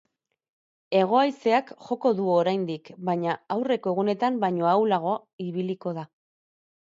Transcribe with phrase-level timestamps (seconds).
[0.99, 5.13] Hego-haizeak joko du oraindik, baina aurreko egunetan baino ahulago
[5.49, 6.07] ibiliko da.